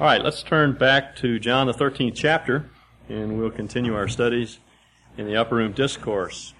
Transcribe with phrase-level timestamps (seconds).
[0.00, 2.68] All right, let's turn back to John the 13th chapter,
[3.08, 4.58] and we'll continue our studies
[5.16, 6.52] in the upper room discourse.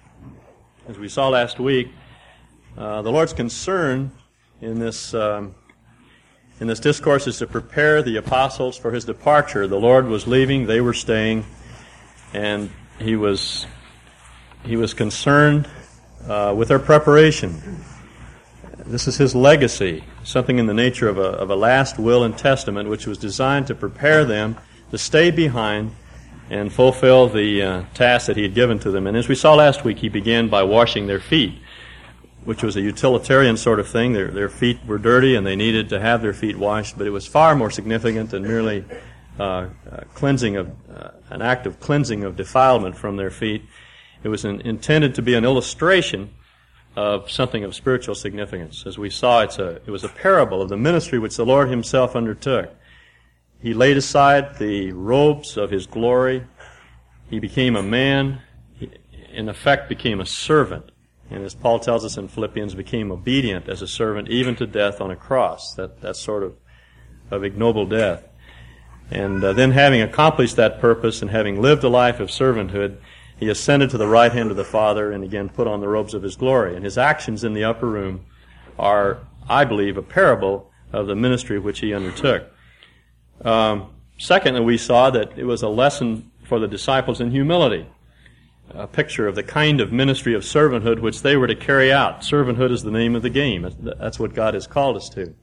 [0.87, 1.89] As we saw last week,
[2.77, 4.13] uh, the Lord's concern
[4.61, 5.53] in this um,
[6.61, 9.67] in this discourse is to prepare the apostles for his departure.
[9.67, 11.43] The Lord was leaving; they were staying,
[12.33, 13.67] and he was
[14.63, 15.67] he was concerned
[16.29, 17.83] uh, with their preparation.
[18.87, 22.37] This is his legacy, something in the nature of a, of a last will and
[22.37, 24.57] testament, which was designed to prepare them
[24.91, 25.95] to stay behind
[26.51, 29.07] and fulfill the uh, task that he had given to them.
[29.07, 31.55] And as we saw last week, he began by washing their feet,
[32.43, 34.13] which was a utilitarian sort of thing.
[34.13, 37.11] Their, their feet were dirty and they needed to have their feet washed, but it
[37.11, 38.85] was far more significant than merely
[39.39, 39.67] uh, uh,
[40.13, 43.63] cleansing of uh, an act of cleansing of defilement from their feet.
[44.21, 46.29] It was an, intended to be an illustration
[46.95, 48.85] of something of spiritual significance.
[48.85, 51.69] As we saw, it's a, it was a parable of the ministry which the Lord
[51.69, 52.73] himself undertook.
[53.59, 56.45] He laid aside the robes of his glory.
[57.29, 58.41] He became a man.
[58.73, 58.91] He,
[59.33, 60.91] in effect, became a servant.
[61.29, 65.01] And as Paul tells us in Philippians, became obedient as a servant even to death
[65.01, 65.73] on a cross.
[65.73, 66.55] That, that sort of,
[67.31, 68.23] of ignoble death.
[69.11, 72.97] And uh, then having accomplished that purpose and having lived a life of servanthood,
[73.37, 76.13] he ascended to the right hand of the Father and again put on the robes
[76.13, 76.75] of his glory.
[76.75, 78.25] And his actions in the upper room
[78.79, 79.19] are,
[79.49, 82.49] I believe, a parable of the ministry which he undertook.
[83.43, 87.87] Um, secondly, we saw that it was a lesson for the disciples in humility,
[88.69, 92.21] a picture of the kind of ministry of servanthood which they were to carry out.
[92.21, 93.69] Servanthood is the name of the game.
[93.81, 95.33] That's what God has called us to.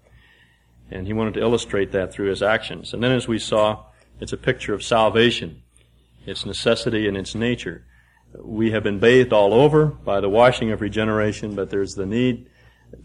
[0.91, 2.95] And he wanted to illustrate that through his actions.
[2.95, 3.85] And then as we saw,
[4.21, 5.63] it's a picture of salvation
[6.27, 7.85] its necessity and its nature.
[8.39, 12.49] We have been bathed all over by the washing of regeneration, but there's the need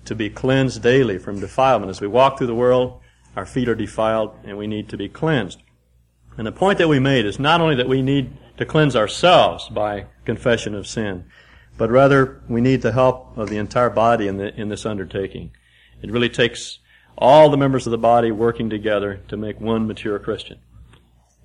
[0.06, 1.90] to be cleansed daily from defilement.
[1.90, 3.02] As we walk through the world,
[3.36, 5.62] our feet are defiled and we need to be cleansed.
[6.38, 9.70] And the point that we made is not only that we need to cleanse ourselves
[9.70, 11.26] by confession of sin,
[11.78, 15.52] but rather we need the help of the entire body in, the, in this undertaking.
[16.02, 16.80] It really takes
[17.18, 20.60] all the members of the body working together to make one mature Christian.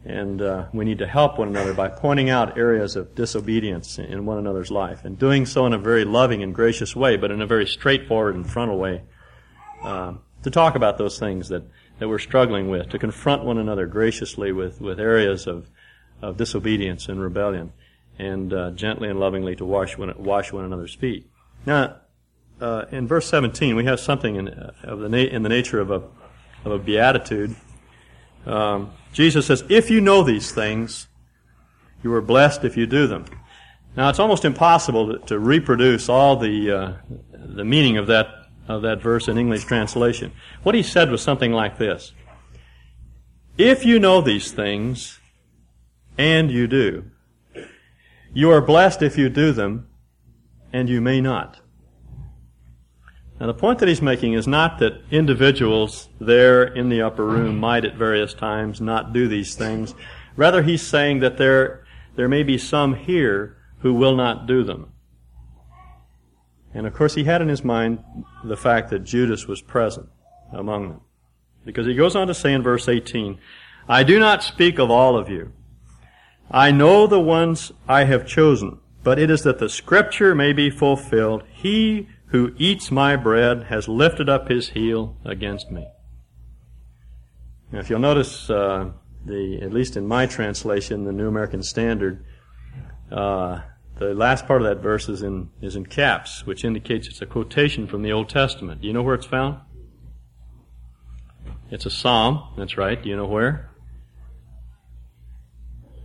[0.04, 4.26] And uh, we need to help one another by pointing out areas of disobedience in
[4.26, 7.40] one another's life and doing so in a very loving and gracious way, but in
[7.40, 9.02] a very straightforward and frontal way.
[9.82, 11.62] Uh, to talk about those things that,
[11.98, 15.70] that we're struggling with, to confront one another graciously with, with areas of,
[16.20, 17.72] of disobedience and rebellion,
[18.18, 21.30] and uh, gently and lovingly to wash one, wash one another's feet.
[21.64, 21.96] Now,
[22.60, 25.80] uh, in verse 17, we have something in, uh, of the na- in the nature
[25.80, 26.02] of a,
[26.64, 27.54] of a beatitude.
[28.46, 31.06] Um, Jesus says, if you know these things,
[32.02, 33.24] you are blessed if you do them.
[33.96, 36.92] Now, it's almost impossible to, to reproduce all the, uh,
[37.32, 38.28] the meaning of that,
[38.66, 40.32] of that verse in English translation.
[40.62, 42.12] What he said was something like this.
[43.58, 45.20] If you know these things,
[46.18, 47.10] and you do,
[48.34, 49.88] you are blessed if you do them,
[50.72, 51.60] and you may not.
[53.42, 57.58] Now, the point that he's making is not that individuals there in the upper room
[57.58, 59.96] might at various times not do these things.
[60.36, 64.92] Rather, he's saying that there, there may be some here who will not do them.
[66.72, 68.04] And of course, he had in his mind
[68.44, 70.08] the fact that Judas was present
[70.52, 71.00] among them.
[71.64, 73.40] Because he goes on to say in verse 18,
[73.88, 75.52] I do not speak of all of you.
[76.48, 80.70] I know the ones I have chosen, but it is that the scripture may be
[80.70, 81.42] fulfilled.
[81.52, 85.86] He who eats my bread has lifted up his heel against me.
[87.70, 88.90] Now, if you'll notice, uh,
[89.24, 92.24] the at least in my translation, the New American Standard,
[93.10, 93.60] uh,
[93.98, 97.26] the last part of that verse is in is in caps, which indicates it's a
[97.26, 98.80] quotation from the Old Testament.
[98.80, 99.60] Do you know where it's found?
[101.70, 102.54] It's a psalm.
[102.56, 103.00] That's right.
[103.00, 103.70] Do you know where?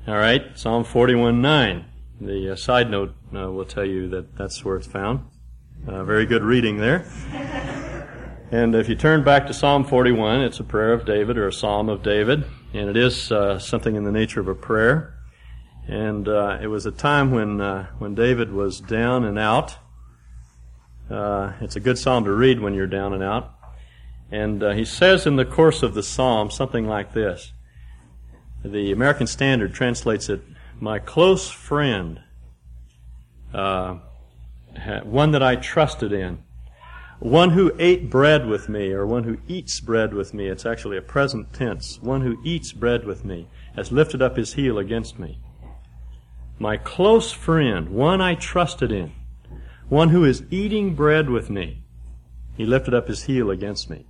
[0.06, 1.86] All right, Psalm 41:9.
[2.20, 5.22] The uh, side note uh, will tell you that that's where it's found.
[5.88, 7.06] Uh, very good reading there.
[8.52, 11.54] And if you turn back to Psalm 41, it's a prayer of David or a
[11.54, 15.14] psalm of David, and it is uh, something in the nature of a prayer.
[15.88, 19.78] And uh, it was a time when uh, when David was down and out.
[21.10, 23.54] Uh, it's a good psalm to read when you're down and out.
[24.30, 27.54] And uh, he says in the course of the psalm something like this.
[28.62, 30.42] The American Standard translates it,
[30.82, 32.20] "My close friend."
[35.04, 36.44] One that I trusted in,
[37.20, 40.48] one who ate bread with me, or one who eats bread with me.
[40.48, 42.00] It's actually a present tense.
[42.02, 45.40] One who eats bread with me has lifted up his heel against me.
[46.60, 49.12] My close friend, one I trusted in,
[49.90, 51.84] one who is eating bread with me,
[52.56, 54.08] he lifted up his heel against me.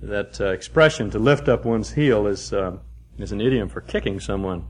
[0.00, 2.76] that uh, expression to lift up one's heel is uh,
[3.18, 4.66] is an idiom for kicking someone.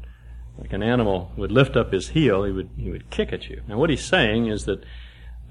[0.59, 3.62] Like an animal would lift up his heel, he would he would kick at you.
[3.69, 4.85] Now what he's saying is that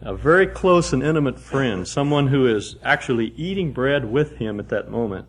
[0.06, 4.70] a very close and intimate friend, someone who is actually eating bread with him at
[4.70, 5.28] that moment,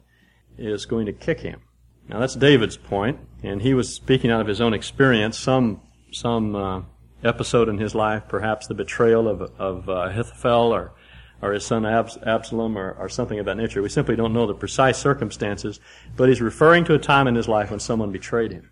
[0.59, 1.61] is going to kick him.
[2.09, 5.39] Now that's David's point, and he was speaking out of his own experience.
[5.39, 5.81] Some
[6.13, 6.83] some uh,
[7.23, 10.93] episode in his life, perhaps the betrayal of of uh, Ahithophel or
[11.41, 13.83] or his son Abs- Absalom or, or something of that nature.
[13.83, 15.79] We simply don't know the precise circumstances,
[16.17, 18.71] but he's referring to a time in his life when someone betrayed him.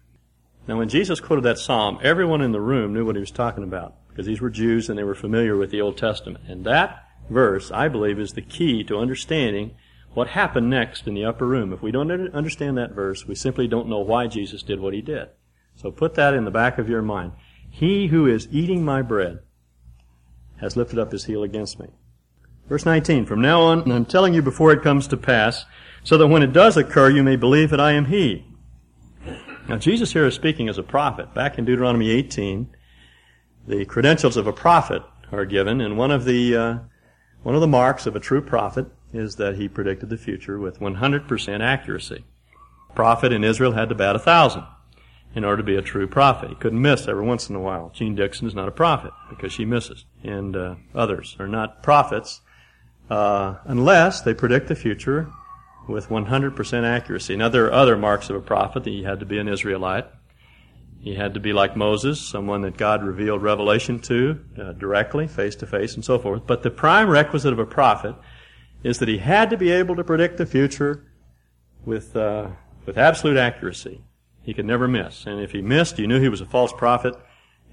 [0.67, 3.65] Now, when Jesus quoted that psalm, everyone in the room knew what he was talking
[3.65, 6.45] about because these were Jews and they were familiar with the Old Testament.
[6.47, 9.75] And that verse, I believe, is the key to understanding
[10.13, 11.73] what happened next in the upper room.
[11.73, 15.01] If we don't understand that verse, we simply don't know why Jesus did what he
[15.01, 15.29] did.
[15.75, 17.33] So put that in the back of your mind.
[17.71, 19.41] He who is eating my bread
[20.61, 21.89] has lifted up his heel against me.
[22.69, 25.65] Verse 19, From now on, I'm telling you before it comes to pass,
[26.05, 28.47] so that when it does occur, you may believe that I am He.
[29.69, 31.35] Now, Jesus here is speaking as a prophet.
[31.35, 32.69] Back in Deuteronomy 18,
[33.67, 36.79] the credentials of a prophet are given, and one of the, uh,
[37.43, 40.81] one of the marks of a true prophet is that he predicted the future with
[40.81, 42.25] 100% accuracy.
[42.91, 44.65] A prophet in Israel had to bat a thousand
[45.35, 46.51] in order to be a true prophet.
[46.51, 47.91] He couldn't miss every once in a while.
[47.95, 52.43] Jeane Dixon is not a prophet because she misses, and uh, others are not prophets
[53.11, 55.31] uh, unless they predict the future
[55.89, 57.37] with 100% accuracy.
[57.37, 60.07] Now, there are other marks of a prophet that he had to be an Israelite.
[61.03, 65.57] He had to be like Moses, someone that God revealed revelation to uh, directly, face
[65.57, 66.47] to face, and so forth.
[66.47, 68.15] But the prime requisite of a prophet
[68.85, 71.05] is that he had to be able to predict the future
[71.85, 72.51] with uh,
[72.87, 74.05] with absolute accuracy.
[74.43, 77.17] He could never miss, and if he missed, you knew he was a false prophet,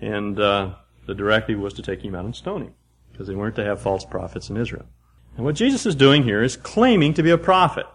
[0.02, 0.74] and uh,
[1.06, 2.74] the directive was to take him out and stone him
[3.12, 4.88] because they weren't to have false prophets in Israel.
[5.36, 7.86] And what Jesus is doing here is claiming to be a prophet.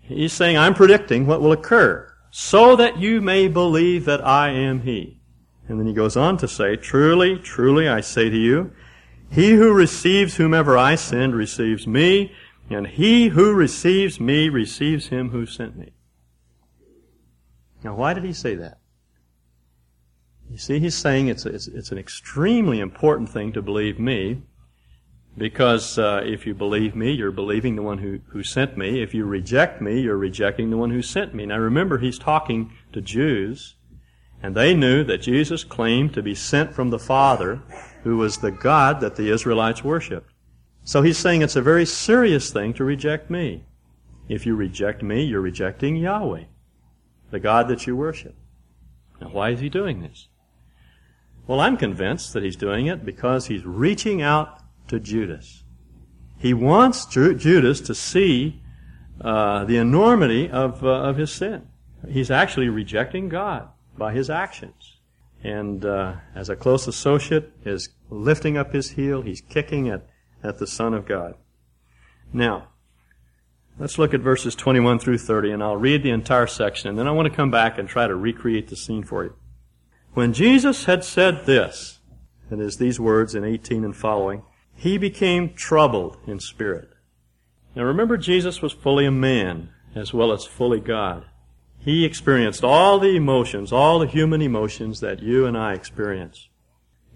[0.00, 4.82] He's saying, I'm predicting what will occur so that you may believe that I am
[4.82, 5.18] He.
[5.68, 8.72] And then he goes on to say, Truly, truly, I say to you,
[9.30, 12.32] he who receives whomever I send receives me,
[12.70, 15.92] and he who receives me receives him who sent me.
[17.84, 18.78] Now, why did he say that?
[20.50, 24.42] You see, he's saying it's, it's, it's an extremely important thing to believe me
[25.38, 29.02] because uh, if you believe me, you're believing the one who, who sent me.
[29.02, 31.46] If you reject me, you're rejecting the one who sent me.
[31.46, 33.76] Now remember, he's talking to Jews,
[34.42, 37.62] and they knew that Jesus claimed to be sent from the Father,
[38.02, 40.32] who was the God that the Israelites worshiped.
[40.82, 43.64] So he's saying it's a very serious thing to reject me.
[44.28, 46.44] If you reject me, you're rejecting Yahweh,
[47.30, 48.34] the God that you worship.
[49.20, 50.28] Now why is he doing this?
[51.46, 55.64] Well, I'm convinced that he's doing it because he's reaching out to Judas.
[56.38, 58.62] He wants Judas to see
[59.20, 61.66] uh, the enormity of, uh, of his sin.
[62.08, 64.96] He's actually rejecting God by his actions.
[65.42, 69.22] And uh, as a close associate, is lifting up his heel.
[69.22, 70.06] He's kicking at,
[70.42, 71.34] at the Son of God.
[72.32, 72.68] Now,
[73.78, 77.08] let's look at verses 21 through 30, and I'll read the entire section, and then
[77.08, 79.34] I want to come back and try to recreate the scene for you.
[80.14, 81.98] When Jesus had said this,
[82.50, 84.42] and is these words in 18 and following,
[84.78, 86.88] he became troubled in spirit.
[87.74, 91.24] Now remember, Jesus was fully a man as well as fully God.
[91.80, 96.48] He experienced all the emotions, all the human emotions that you and I experience.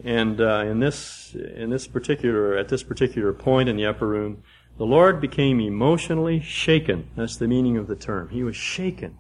[0.05, 4.43] And uh, in this, in this particular, at this particular point in the upper room,
[4.77, 7.11] the Lord became emotionally shaken.
[7.15, 8.31] That's the meaning of the term.
[8.31, 9.19] He was shaken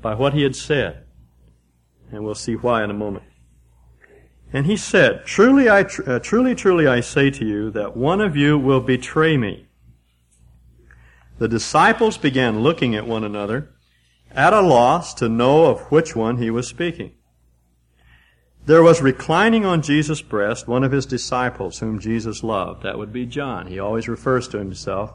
[0.00, 1.04] by what he had said,
[2.12, 3.24] and we'll see why in a moment.
[4.52, 8.36] And he said, Truly, I, uh, truly, truly, I say to you that one of
[8.36, 9.66] you will betray me.
[11.38, 13.70] The disciples began looking at one another,
[14.32, 17.12] at a loss to know of which one he was speaking.
[18.66, 22.82] There was reclining on Jesus' breast one of his disciples whom Jesus loved.
[22.82, 23.68] That would be John.
[23.68, 25.14] He always refers to himself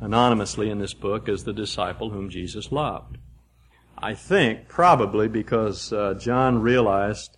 [0.00, 3.16] anonymously in this book as the disciple whom Jesus loved.
[3.96, 7.36] I think probably because uh, John realized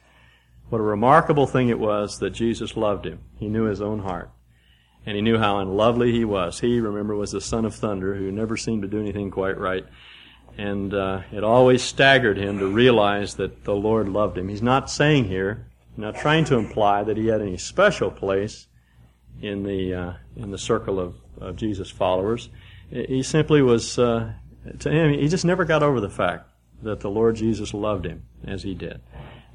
[0.74, 3.20] what a remarkable thing it was that Jesus loved him.
[3.38, 4.32] He knew his own heart.
[5.06, 6.58] And he knew how unlovely he was.
[6.58, 9.84] He, remember, was the son of thunder who never seemed to do anything quite right.
[10.58, 14.48] And uh, it always staggered him to realize that the Lord loved him.
[14.48, 18.66] He's not saying here, not trying to imply that he had any special place
[19.40, 22.48] in the uh, in the circle of, of Jesus' followers.
[22.90, 24.32] He simply was, uh,
[24.80, 26.48] to him, he just never got over the fact
[26.82, 29.00] that the Lord Jesus loved him as he did.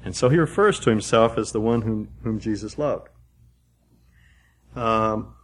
[0.04, 3.08] And so he refers to himself as the one whom, whom Jesus loved.
[4.74, 5.34] Um,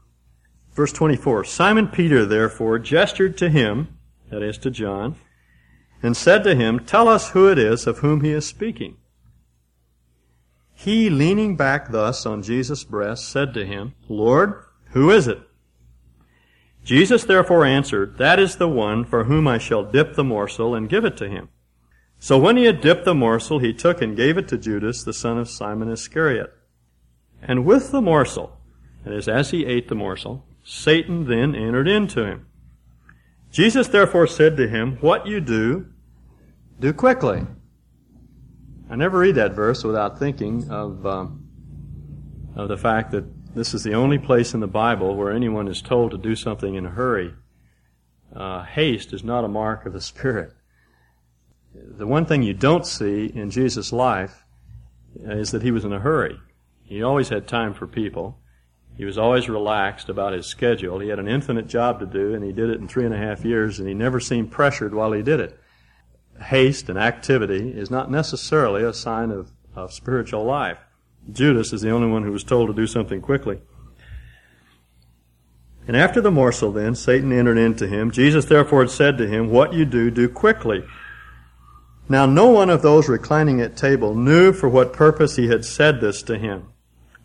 [0.77, 3.97] Verse 24 Simon Peter, therefore, gestured to him,
[4.29, 5.17] that is to John,
[6.03, 8.99] and said to him, Tell us who it is of whom he is speaking.
[10.75, 15.41] He, leaning back thus on Jesus' breast, said to him, Lord, who is it?
[16.85, 20.91] Jesus therefore answered, That is the one for whom I shall dip the morsel and
[20.91, 21.49] give it to him.
[22.19, 25.13] So when he had dipped the morsel, he took and gave it to Judas, the
[25.13, 26.53] son of Simon Iscariot.
[27.43, 28.59] And with the morsel,
[29.05, 32.47] that is, as he ate the morsel, Satan then entered into him.
[33.51, 35.87] Jesus therefore said to him, What you do,
[36.81, 37.47] do quickly.
[38.91, 41.49] I never read that verse without thinking of, um,
[42.55, 45.81] of the fact that this is the only place in the Bible where anyone is
[45.81, 47.35] told to do something in a hurry.
[48.35, 50.53] Uh, haste is not a mark of the Spirit.
[51.97, 54.45] The one thing you don't see in Jesus' life
[55.21, 56.39] is that he was in a hurry.
[56.83, 58.39] He always had time for people.
[58.97, 61.01] He was always relaxed about his schedule.
[61.01, 63.19] He had an infinite job to do, and he did it in three and a
[63.19, 65.59] half years, and he never seemed pressured while he did it.
[66.41, 70.79] Haste and activity is not necessarily a sign of, of spiritual life.
[71.31, 73.61] Judas is the only one who was told to do something quickly.
[75.87, 78.11] And after the morsel, then, Satan entered into him.
[78.11, 80.85] Jesus therefore said to him, What you do, do quickly.
[82.09, 86.01] Now no one of those reclining at table knew for what purpose he had said
[86.01, 86.69] this to him.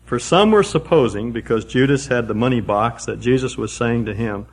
[0.04, 4.14] For some were supposing, because Judas had the money box, that Jesus was saying to
[4.14, 4.46] him,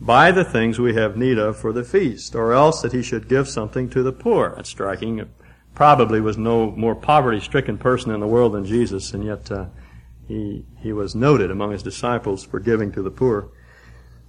[0.00, 3.28] Buy the things we have need of for the feast, or else that he should
[3.28, 4.54] give something to the poor.
[4.56, 5.18] That's striking.
[5.18, 5.28] It
[5.74, 9.66] probably was no more poverty stricken person in the world than Jesus, and yet uh,
[10.26, 13.48] he, he was noted among his disciples for giving to the poor.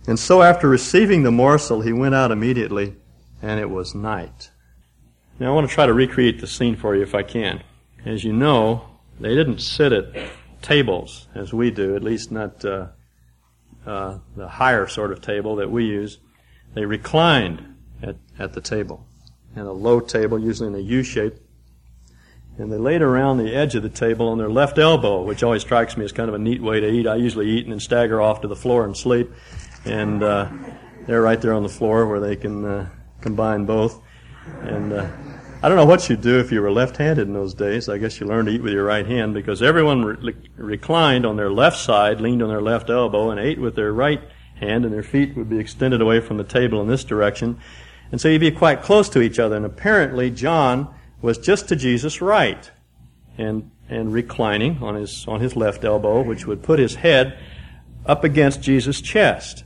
[0.08, 2.96] And so after receiving the morsel, he went out immediately,
[3.42, 4.52] and it was night.
[5.40, 7.64] Now I want to try to recreate the scene for you if I can.
[8.06, 8.88] As you know,
[9.20, 10.14] they didn't sit at
[10.62, 12.88] tables as we do, at least not uh,
[13.86, 16.20] uh, the higher sort of table that we use.
[16.76, 19.08] They reclined at, at the table,
[19.56, 21.36] and a low table, usually in a U shape.
[22.58, 25.64] And they laid around the edge of the table on their left elbow, which always
[25.64, 27.08] strikes me as kind of a neat way to eat.
[27.08, 29.32] I usually eat and then stagger off to the floor and sleep.
[29.86, 30.50] And uh,
[31.08, 32.90] they're right there on the floor where they can uh,
[33.22, 34.00] combine both.
[34.62, 35.08] And uh,
[35.62, 37.88] I don't know what you'd do if you were left-handed in those days.
[37.88, 41.38] I guess you learned to eat with your right hand because everyone re- reclined on
[41.38, 44.22] their left side, leaned on their left elbow, and ate with their right
[44.56, 47.60] hand, and their feet would be extended away from the table in this direction.
[48.12, 49.56] And so you'd be quite close to each other.
[49.56, 52.70] And apparently John was just to Jesus' right
[53.38, 57.40] and, and reclining on his, on his left elbow, which would put his head
[58.06, 59.64] up against Jesus' chest.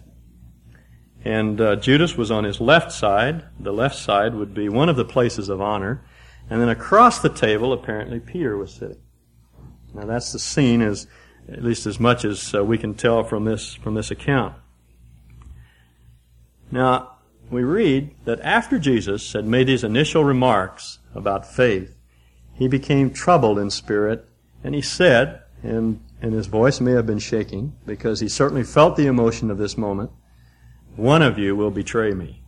[1.28, 3.44] And uh, Judas was on his left side.
[3.60, 6.02] The left side would be one of the places of honor.
[6.50, 9.02] And then across the table, apparently, Peter was sitting.
[9.94, 11.06] Now that's the scene as,
[11.52, 14.56] at least as much as uh, we can tell from this, from this account.
[16.72, 17.18] Now,
[17.52, 21.94] we read that after Jesus had made these initial remarks about faith,
[22.54, 24.26] he became troubled in spirit,
[24.64, 28.96] and he said, and, and his voice may have been shaking, because he certainly felt
[28.96, 30.12] the emotion of this moment,
[30.98, 32.42] one of you will betray me.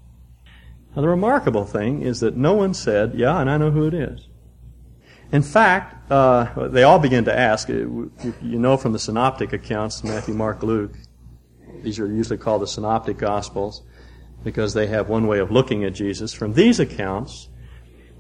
[0.96, 3.94] Now, the remarkable thing is that no one said, Yeah, and I know who it
[3.94, 4.28] is.
[5.32, 7.70] In fact, uh, they all began to ask.
[7.70, 8.10] Uh, you
[8.42, 10.94] know from the synoptic accounts, Matthew, Mark, Luke,
[11.84, 13.84] these are usually called the synoptic gospels
[14.44, 16.34] because they have one way of looking at Jesus.
[16.34, 17.50] From these accounts,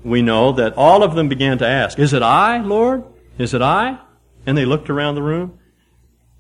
[0.03, 3.03] we know that all of them began to ask, Is it I, Lord?
[3.37, 3.99] Is it I?
[4.45, 5.59] And they looked around the room,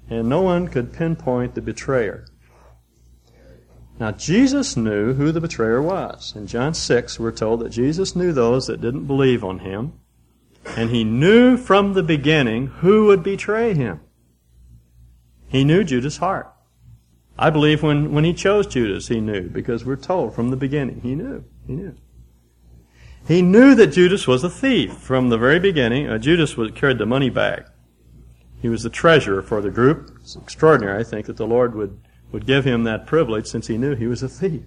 [0.09, 2.25] and no one could pinpoint the betrayer.
[3.99, 6.33] Now, Jesus knew who the betrayer was.
[6.33, 9.99] In John 6, we're told that Jesus knew those that didn't believe on him,
[10.77, 13.99] and he knew from the beginning who would betray him.
[15.49, 16.53] He knew Judas' heart.
[17.37, 21.01] I believe when, when he chose Judas, he knew, because we're told from the beginning,
[21.01, 21.43] he knew.
[21.67, 21.95] He knew.
[23.27, 26.09] He knew that Judas was a thief from the very beginning.
[26.09, 27.65] Uh, Judas was, carried the money bag.
[28.61, 30.17] He was the treasurer for the group.
[30.21, 31.99] It's extraordinary, I think, that the Lord would
[32.31, 34.63] would give him that privilege since he knew he was a thief.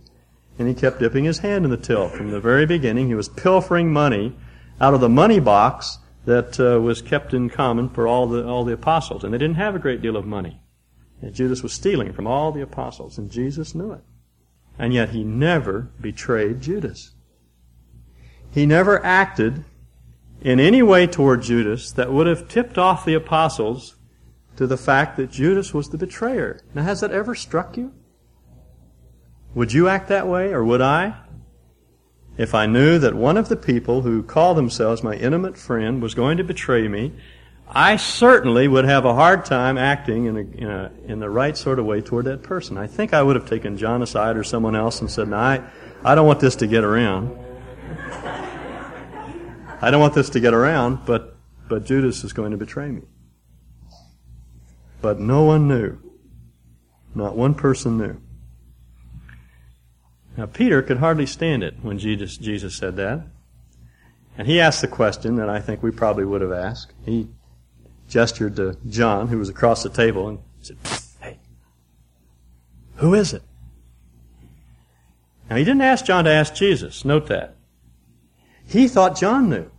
[0.59, 2.09] And he kept dipping his hand in the till.
[2.09, 4.35] From the very beginning, he was pilfering money
[4.81, 8.65] out of the money box that uh, was kept in common for all the, all
[8.65, 9.25] the apostles.
[9.25, 10.61] And they didn't have a great deal of money.
[11.21, 14.03] And Judas was stealing from all the apostles, and Jesus knew it.
[14.79, 17.13] And yet he never betrayed Judas.
[18.51, 19.65] He never acted
[20.41, 23.95] in any way toward Judas that would have tipped off the apostles
[24.57, 26.61] to the fact that Judas was the betrayer.
[26.75, 27.93] Now, has that ever struck you?
[29.55, 31.15] Would you act that way, or would I?
[32.39, 36.15] If I knew that one of the people who call themselves my intimate friend was
[36.15, 37.13] going to betray me,
[37.69, 41.57] I certainly would have a hard time acting in, a, in, a, in, the right
[41.57, 42.77] sort of way toward that person.
[42.77, 45.63] I think I would have taken John aside or someone else and said, no, I,
[46.05, 47.39] I don't want this to get around.
[49.81, 51.37] I don't want this to get around, but,
[51.69, 53.03] but Judas is going to betray me.
[55.03, 55.99] But no one knew.
[57.15, 58.17] Not one person knew.
[60.37, 63.27] Now, Peter could hardly stand it when Jesus, Jesus said that.
[64.39, 66.95] And he asked the question that I think we probably would have asked.
[67.05, 67.29] He
[68.09, 70.79] gestured to John, who was across the table, and said,
[71.21, 71.39] Hey,
[72.97, 73.43] who is it?
[75.51, 77.05] Now, he didn't ask John to ask Jesus.
[77.05, 77.57] Note that.
[78.67, 79.71] He thought John knew.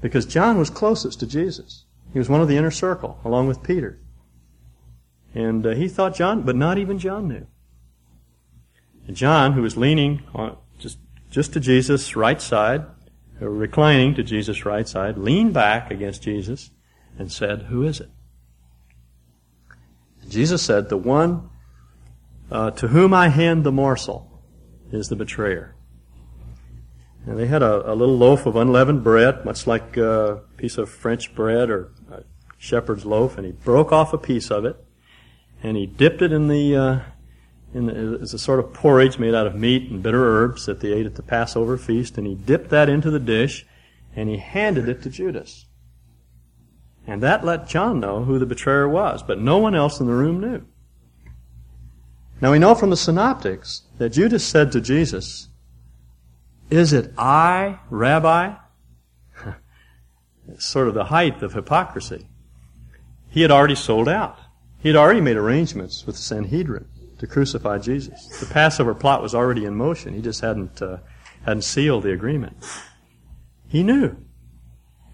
[0.00, 1.84] Because John was closest to Jesus.
[2.14, 3.98] He was one of the inner circle, along with Peter.
[5.34, 7.46] And uh, he thought John, but not even John knew.
[9.06, 10.98] And John, who was leaning on just,
[11.30, 12.86] just to Jesus' right side,
[13.40, 16.70] reclining to Jesus' right side, leaned back against Jesus
[17.18, 18.10] and said, Who is it?
[20.28, 21.50] Jesus said, The one
[22.50, 24.42] uh, to whom I hand the morsel
[24.90, 25.74] is the betrayer.
[27.26, 30.90] And they had a, a, little loaf of unleavened bread, much like a piece of
[30.90, 32.22] French bread or a
[32.58, 34.76] shepherd's loaf, and he broke off a piece of it,
[35.64, 37.00] and he dipped it in the, uh,
[37.72, 40.80] in the, it's a sort of porridge made out of meat and bitter herbs that
[40.80, 43.66] they ate at the Passover feast, and he dipped that into the dish,
[44.14, 45.64] and he handed it to Judas.
[47.06, 50.12] And that let John know who the betrayer was, but no one else in the
[50.12, 50.66] room knew.
[52.42, 55.48] Now we know from the synoptics that Judas said to Jesus,
[56.68, 58.54] Is it I, Rabbi?
[60.48, 62.26] it's sort of the height of hypocrisy.
[63.30, 64.38] He had already sold out.
[64.84, 66.86] He had already made arrangements with the Sanhedrin
[67.18, 68.28] to crucify Jesus.
[68.38, 70.12] The Passover plot was already in motion.
[70.12, 70.98] He just hadn't, uh,
[71.46, 72.54] hadn't sealed the agreement.
[73.66, 74.14] He knew.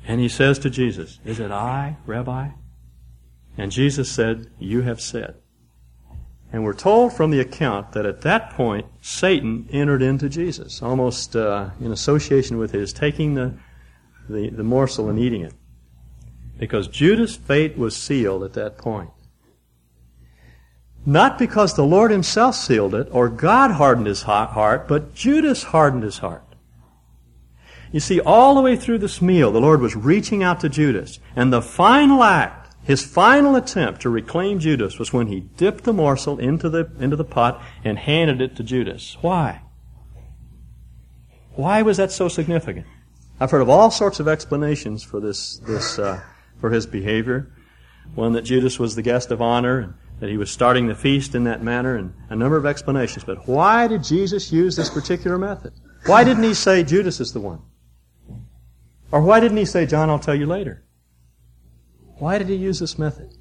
[0.04, 2.48] And he says to Jesus, Is it I, Rabbi?
[3.56, 5.36] And Jesus said, You have said.
[6.52, 11.36] And we're told from the account that at that point, Satan entered into Jesus, almost
[11.36, 13.54] uh, in association with his taking the,
[14.28, 15.54] the, the morsel and eating it.
[16.58, 19.10] Because Judas' fate was sealed at that point.
[21.06, 26.02] Not because the Lord himself sealed it or God hardened his heart, but Judas hardened
[26.02, 26.44] his heart.
[27.92, 31.18] You see, all the way through this meal, the Lord was reaching out to Judas.
[31.34, 35.92] And the final act, his final attempt to reclaim Judas was when he dipped the
[35.92, 39.16] morsel into the, into the pot and handed it to Judas.
[39.20, 39.62] Why?
[41.54, 42.86] Why was that so significant?
[43.40, 46.20] I've heard of all sorts of explanations for this, this, uh,
[46.60, 47.50] for his behavior.
[48.14, 51.44] One that Judas was the guest of honor, that he was starting the feast in
[51.44, 53.24] that manner, and a number of explanations.
[53.24, 55.72] But why did Jesus use this particular method?
[56.06, 57.62] Why didn't he say Judas is the one?
[59.10, 60.84] Or why didn't he say, John, I'll tell you later?
[62.18, 63.34] Why did he use this method?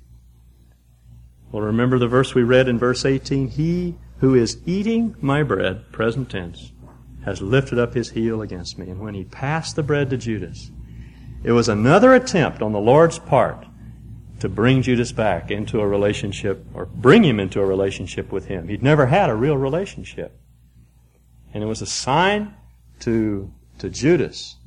[1.51, 3.49] Well, remember the verse we read in verse 18?
[3.49, 6.71] He who is eating my bread, present tense,
[7.25, 8.89] has lifted up his heel against me.
[8.89, 10.71] And when he passed the bread to Judas,
[11.43, 13.65] it was another attempt on the Lord's part
[14.39, 18.67] to bring Judas back into a relationship or bring him into a relationship with him.
[18.67, 20.39] He'd never had a real relationship.
[21.53, 22.53] And it was a sign
[23.01, 24.57] to, to Judas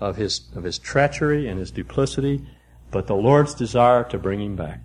[0.00, 2.46] of his, of his treachery and his duplicity,
[2.90, 4.80] but the Lord's desire to bring him back.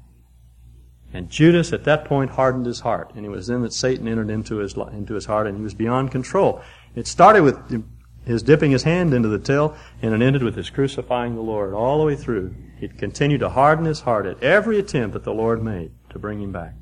[1.13, 4.29] And Judas at that point hardened his heart, and it was then that Satan entered
[4.29, 6.61] into his, into his heart, and he was beyond control.
[6.93, 7.85] It started with
[8.25, 11.73] his dipping his hand into the till, and it ended with his crucifying the Lord
[11.73, 12.55] all the way through.
[12.79, 16.41] He continued to harden his heart at every attempt that the Lord made to bring
[16.41, 16.73] him back.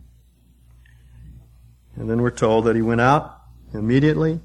[1.96, 3.38] And then we're told that he went out
[3.74, 4.40] immediately,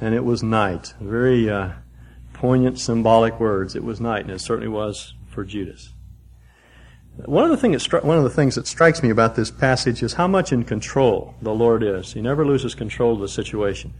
[0.00, 0.94] and it was night.
[1.00, 1.72] Very uh,
[2.32, 3.74] poignant, symbolic words.
[3.74, 5.92] It was night, and it certainly was for Judas.
[7.24, 9.50] One of the thing that stri- one of the things that strikes me about this
[9.50, 12.12] passage is how much in control the Lord is.
[12.12, 13.94] He never loses control of the situation.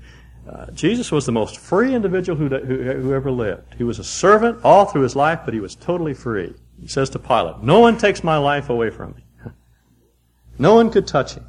[0.49, 3.75] Uh, Jesus was the most free individual who, who, who ever lived.
[3.77, 6.55] He was a servant all through his life, but he was totally free.
[6.81, 9.25] He says to Pilate, "No one takes my life away from me.
[10.59, 11.47] no one could touch him."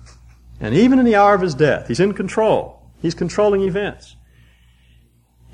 [0.60, 2.82] And even in the hour of his death, he's in control.
[3.02, 4.16] He's controlling events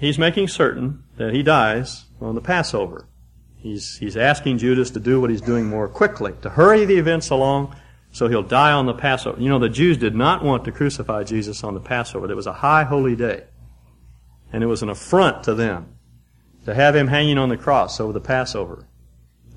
[0.04, 3.08] he's making certain that he dies on the Passover.
[3.58, 7.30] He's, he's asking Judas to do what he's doing more quickly, to hurry the events
[7.30, 7.76] along
[8.14, 9.42] so he'll die on the Passover.
[9.42, 12.30] You know, the Jews did not want to crucify Jesus on the Passover.
[12.32, 13.46] It was a high holy day.
[14.54, 15.96] And it was an affront to them
[16.66, 18.88] to have him hanging on the cross over the Passover.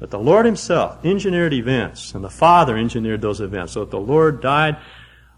[0.01, 3.75] But the Lord himself engineered events, and the Father engineered those events.
[3.75, 4.79] So that the Lord died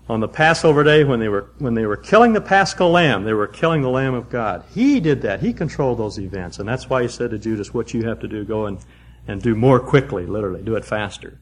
[0.08, 3.34] on the Passover day when they were when they were killing the paschal lamb, they
[3.34, 4.64] were killing the lamb of God.
[4.72, 5.40] He did that.
[5.40, 8.28] He controlled those events, and that's why he said to Judas, "What you have to
[8.28, 8.78] do, go and
[9.26, 11.40] and do more quickly, literally, do it faster.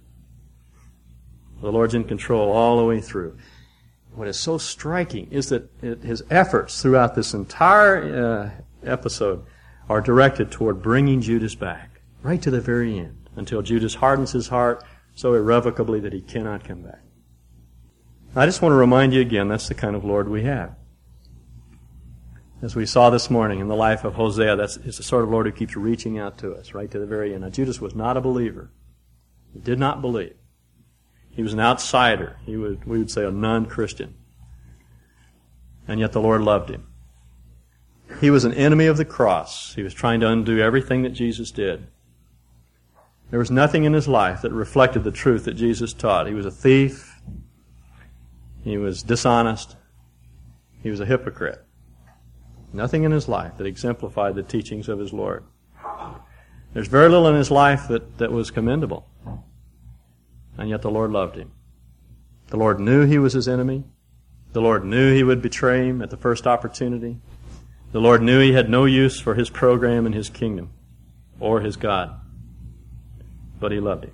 [1.66, 3.36] The Lord's in control all the way through.
[4.14, 9.44] What is so striking is that it, his efforts throughout this entire uh, episode
[9.88, 14.46] are directed toward bringing Judas back, right to the very end, until Judas hardens his
[14.46, 14.84] heart
[15.16, 17.00] so irrevocably that he cannot come back.
[18.36, 20.76] I just want to remind you again that's the kind of Lord we have.
[22.62, 25.30] As we saw this morning in the life of Hosea, that's is the sort of
[25.30, 27.42] Lord who keeps reaching out to us right to the very end.
[27.42, 28.70] Now, Judas was not a believer.
[29.52, 30.36] He did not believe.
[31.36, 32.38] He was an outsider.
[32.46, 34.14] He would, we would say a non-Christian.
[35.86, 36.86] And yet the Lord loved him.
[38.20, 39.74] He was an enemy of the cross.
[39.74, 41.88] He was trying to undo everything that Jesus did.
[43.30, 46.26] There was nothing in his life that reflected the truth that Jesus taught.
[46.26, 47.20] He was a thief.
[48.64, 49.76] He was dishonest.
[50.82, 51.62] He was a hypocrite.
[52.72, 55.44] Nothing in his life that exemplified the teachings of his Lord.
[56.72, 59.08] There's very little in his life that, that was commendable.
[60.58, 61.52] And yet the Lord loved him.
[62.48, 63.84] The Lord knew he was his enemy.
[64.52, 67.18] The Lord knew he would betray him at the first opportunity.
[67.92, 70.70] The Lord knew he had no use for his program and his kingdom
[71.40, 72.20] or his God.
[73.60, 74.12] But he loved him.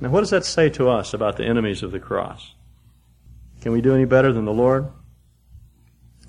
[0.00, 2.54] Now, what does that say to us about the enemies of the cross?
[3.60, 4.90] Can we do any better than the Lord?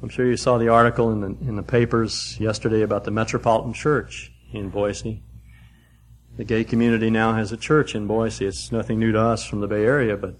[0.01, 3.73] I'm sure you saw the article in the, in the papers yesterday about the Metropolitan
[3.73, 5.23] Church in Boise.
[6.35, 8.47] The gay community now has a church in Boise.
[8.47, 10.35] It's nothing new to us from the Bay Area, but,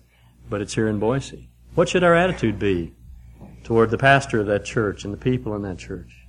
[0.50, 1.50] but it's here in Boise.
[1.76, 2.94] What should our attitude be
[3.64, 6.26] toward the pastor of that church and the people in that church?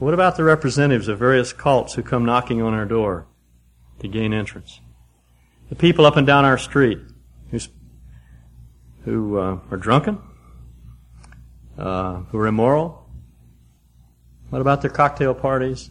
[0.00, 3.26] What about the representatives of various cults who come knocking on our door
[4.00, 4.80] to gain entrance?
[5.68, 6.98] The people up and down our street
[7.50, 7.68] who's,
[9.04, 10.18] who uh, are drunken,
[11.78, 13.08] uh, who are immoral.
[14.48, 15.90] What about their cocktail parties?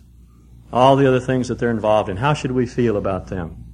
[0.72, 2.18] All the other things that they're involved in.
[2.18, 3.66] How should we feel about them?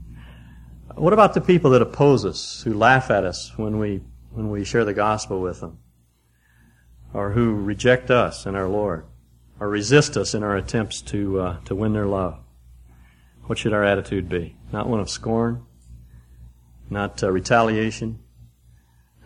[0.96, 4.64] What about the people that oppose us, who laugh at us when we when we
[4.64, 5.80] share the gospel with them,
[7.14, 9.06] or who reject us and our Lord,
[9.60, 12.40] or resist us in our attempts to uh, to win their love?
[13.44, 14.56] What should our attitude be?
[14.72, 15.66] Not one of scorn,
[16.90, 18.20] not uh, retaliation,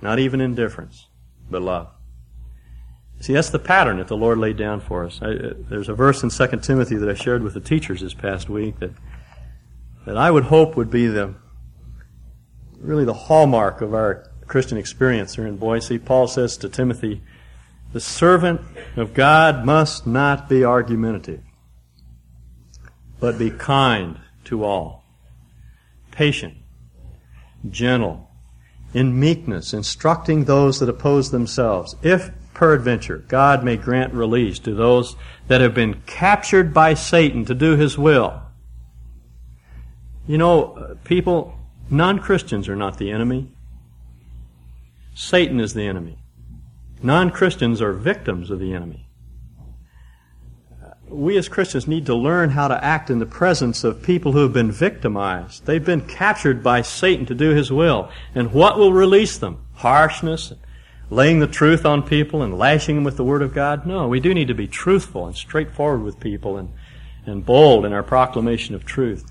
[0.01, 1.07] not even indifference,
[1.51, 1.89] but love.
[3.21, 5.19] See, that's the pattern that the Lord laid down for us.
[5.21, 5.33] I,
[5.69, 8.79] there's a verse in 2 Timothy that I shared with the teachers this past week
[8.79, 8.91] that,
[10.05, 11.35] that I would hope would be the,
[12.79, 15.99] really the hallmark of our Christian experience here in Boise.
[15.99, 17.21] Paul says to Timothy,
[17.91, 18.61] the servant
[18.95, 21.41] of God must not be argumentative,
[23.19, 25.03] but be kind to all,
[26.11, 26.55] patient,
[27.69, 28.29] gentle,
[28.93, 35.15] in meekness, instructing those that oppose themselves, if peradventure, God may grant release to those
[35.47, 38.41] that have been captured by Satan to do his will.
[40.27, 41.57] You know, uh, people,
[41.89, 43.53] non Christians are not the enemy.
[45.15, 46.19] Satan is the enemy.
[47.01, 49.07] Non Christians are victims of the enemy.
[50.83, 54.33] Uh, we as Christians need to learn how to act in the presence of people
[54.33, 55.65] who have been victimized.
[55.65, 58.09] They've been captured by Satan to do his will.
[58.35, 59.65] And what will release them?
[59.75, 60.51] Harshness,
[61.09, 63.85] laying the truth on people and lashing them with the Word of God.
[63.85, 66.69] No, we do need to be truthful and straightforward with people and,
[67.25, 69.29] and bold in our proclamation of truth.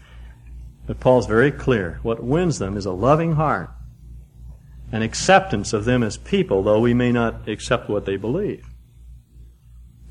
[0.87, 2.01] But Paul's very clear.
[2.03, 3.71] What wins them is a loving heart,
[4.91, 8.67] an acceptance of them as people, though we may not accept what they believe.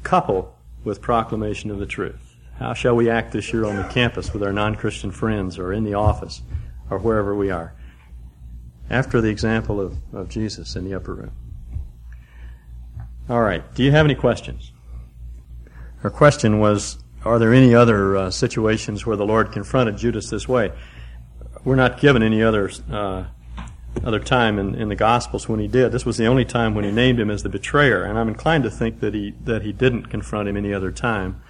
[0.03, 2.35] Couple with proclamation of the truth.
[2.59, 5.83] How shall we act this year on the campus with our non-Christian friends or in
[5.83, 6.41] the office
[6.89, 7.73] or wherever we are?
[8.89, 11.31] After the example of, of Jesus in the upper room.
[13.29, 13.63] All right.
[13.75, 14.71] Do you have any questions?
[15.97, 20.47] Her question was Are there any other uh, situations where the Lord confronted Judas this
[20.47, 20.71] way?
[21.65, 23.25] We're not given any other, uh,
[24.01, 25.91] other time in, in the Gospels when he did.
[25.91, 28.63] This was the only time when he named him as the betrayer, and I'm inclined
[28.63, 31.41] to think that he, that he didn't confront him any other time,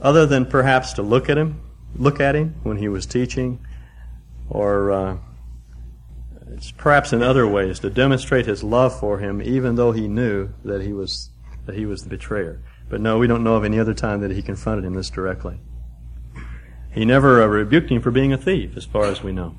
[0.00, 1.60] other than perhaps to look at him,
[1.96, 3.58] look at him when he was teaching,
[4.48, 5.16] or uh,
[6.52, 10.50] it's perhaps in other ways to demonstrate his love for him, even though he knew
[10.64, 11.30] that he was
[11.66, 12.62] that he was the betrayer.
[12.88, 15.60] But no, we don't know of any other time that he confronted him this directly.
[16.90, 19.56] He never uh, rebuked him for being a thief, as far as we know.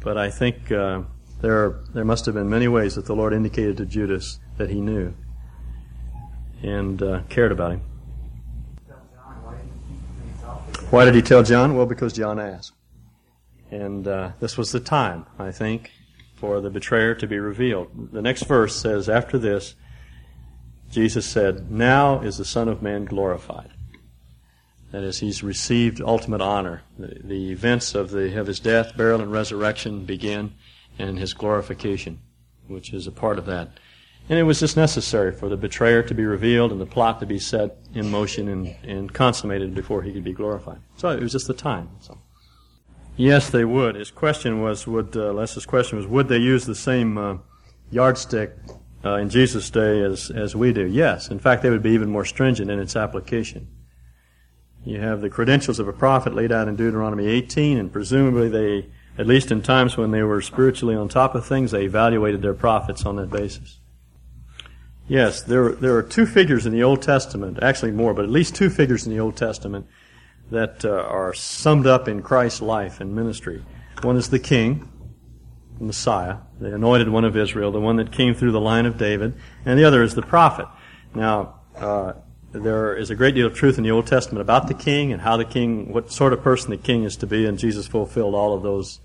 [0.00, 1.02] But I think uh,
[1.40, 4.70] there are, there must have been many ways that the Lord indicated to Judas that
[4.70, 5.14] he knew
[6.62, 7.82] and uh, cared about him.
[10.90, 11.76] Why did he tell John?
[11.76, 12.75] Well, because John asked.
[13.70, 15.90] And uh, this was the time, I think,
[16.36, 18.12] for the betrayer to be revealed.
[18.12, 19.74] The next verse says, After this,
[20.90, 23.70] Jesus said, Now is the Son of Man glorified.
[24.92, 26.82] That is, he's received ultimate honor.
[26.98, 30.54] The, the events of, the, of his death, burial, and resurrection begin
[30.98, 32.20] in his glorification,
[32.68, 33.70] which is a part of that.
[34.28, 37.26] And it was just necessary for the betrayer to be revealed and the plot to
[37.26, 40.80] be set in motion and, and consummated before he could be glorified.
[40.96, 41.90] So it was just the time.
[42.00, 42.18] So.
[43.16, 43.94] Yes, they would.
[43.94, 47.38] His question was, would uh, Les's question was, would they use the same uh,
[47.90, 48.54] yardstick
[49.04, 50.86] uh, in Jesus' day as as we do?
[50.86, 51.30] Yes.
[51.30, 53.68] In fact, they would be even more stringent in its application.
[54.84, 58.88] You have the credentials of a prophet laid out in Deuteronomy 18, and presumably they,
[59.18, 62.54] at least in times when they were spiritually on top of things, they evaluated their
[62.54, 63.80] prophets on that basis.
[65.08, 68.54] Yes, there, there are two figures in the Old Testament, actually more, but at least
[68.54, 69.86] two figures in the Old Testament
[70.50, 73.64] that uh, are summed up in Christ's life and ministry.
[74.02, 74.90] One is the king,
[75.78, 78.98] the Messiah, the anointed one of Israel, the one that came through the line of
[78.98, 80.66] David, and the other is the prophet.
[81.14, 82.12] Now, uh,
[82.52, 85.20] there is a great deal of truth in the Old Testament about the king and
[85.20, 88.34] how the king, what sort of person the king is to be, and Jesus fulfilled
[88.34, 89.00] all of those,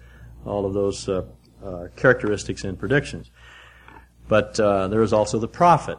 [0.45, 1.23] all of those uh,
[1.63, 3.31] uh characteristics and predictions.
[4.27, 5.97] But uh, there is also the prophet.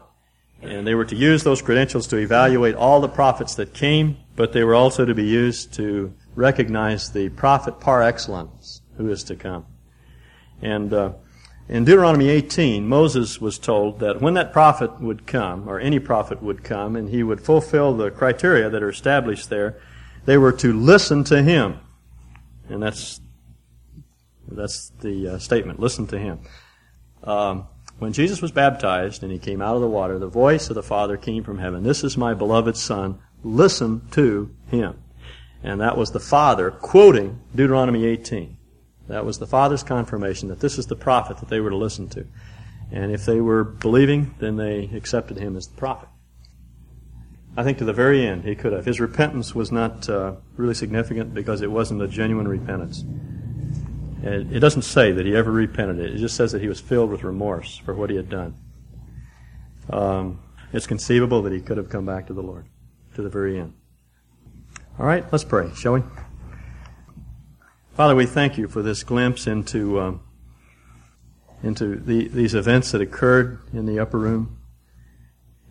[0.61, 4.53] And they were to use those credentials to evaluate all the prophets that came, but
[4.53, 9.35] they were also to be used to recognize the prophet par excellence who is to
[9.35, 9.65] come.
[10.61, 11.13] And uh,
[11.69, 16.41] in Deuteronomy 18, Moses was told that when that prophet would come, or any prophet
[16.41, 19.79] would come, and he would fulfill the criteria that are established there,
[20.25, 21.79] they were to listen to him.
[22.69, 23.21] And that's,
[24.47, 26.39] that's the uh, statement, listen to him.
[27.23, 27.67] Um,
[27.99, 30.83] when Jesus was baptized and he came out of the water, the voice of the
[30.83, 31.83] Father came from heaven.
[31.83, 33.19] This is my beloved Son.
[33.43, 35.03] Listen to him.
[35.63, 38.57] And that was the Father quoting Deuteronomy 18.
[39.07, 42.09] That was the Father's confirmation that this is the prophet that they were to listen
[42.09, 42.25] to.
[42.91, 46.09] And if they were believing, then they accepted him as the prophet.
[47.55, 48.85] I think to the very end he could have.
[48.85, 53.01] His repentance was not uh, really significant because it wasn't a genuine repentance.
[53.01, 55.99] and It doesn't say that he ever repented.
[55.99, 58.55] It just says that he was filled with remorse for what he had done.
[59.89, 60.39] Um,
[60.71, 62.65] it's conceivable that he could have come back to the Lord
[63.15, 63.73] to the very end.
[64.99, 66.03] All right, let's pray, shall we?
[67.95, 70.21] Father, we thank you for this glimpse into um,
[71.61, 74.57] into the, these events that occurred in the upper room,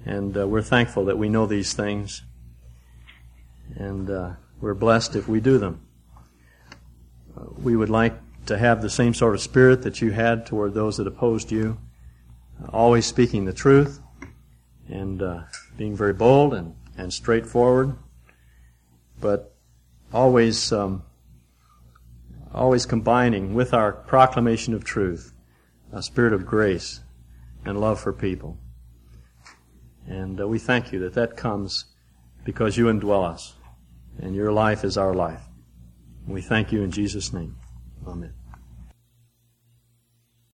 [0.04, 2.22] and uh, we're thankful that we know these things,
[3.76, 5.86] and uh, we're blessed if we do them.
[7.36, 8.14] Uh, we would like
[8.46, 11.78] to have the same sort of spirit that you had toward those that opposed you,
[12.72, 14.00] always speaking the truth
[14.88, 15.42] and uh,
[15.76, 17.96] being very bold and, and straightforward,
[19.20, 19.54] but
[20.12, 21.02] always um,
[22.54, 25.32] always combining with our proclamation of truth
[25.92, 27.00] a spirit of grace
[27.64, 28.58] and love for people.
[30.06, 31.86] And uh, we thank you that that comes
[32.44, 33.54] because you indwell us,
[34.18, 35.42] and your life is our life.
[36.26, 37.56] We thank you in Jesus' name.
[38.06, 38.41] Amen.